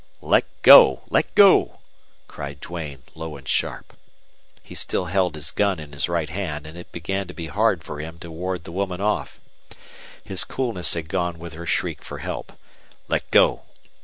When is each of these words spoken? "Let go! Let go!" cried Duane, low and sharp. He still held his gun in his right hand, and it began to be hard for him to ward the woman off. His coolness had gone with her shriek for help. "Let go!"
"Let 0.23 0.45
go! 0.63 1.03
Let 1.11 1.35
go!" 1.35 1.77
cried 2.27 2.59
Duane, 2.59 3.03
low 3.13 3.37
and 3.37 3.47
sharp. 3.47 3.95
He 4.63 4.73
still 4.73 5.05
held 5.05 5.35
his 5.35 5.51
gun 5.51 5.79
in 5.79 5.91
his 5.93 6.09
right 6.09 6.31
hand, 6.31 6.65
and 6.65 6.75
it 6.75 6.91
began 6.91 7.27
to 7.27 7.35
be 7.35 7.45
hard 7.45 7.83
for 7.83 7.99
him 7.99 8.17
to 8.21 8.31
ward 8.31 8.63
the 8.63 8.71
woman 8.71 8.99
off. 8.99 9.39
His 10.23 10.43
coolness 10.43 10.95
had 10.95 11.07
gone 11.07 11.37
with 11.37 11.53
her 11.53 11.67
shriek 11.67 12.01
for 12.03 12.17
help. 12.17 12.51
"Let 13.09 13.29
go!" 13.29 13.65